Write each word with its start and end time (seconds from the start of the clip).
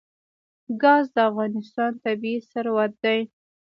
ګاز 0.81 1.05
د 1.15 1.17
افغانستان 1.29 1.91
طبعي 2.03 2.35
ثروت 2.51 2.91
دی. 3.03 3.19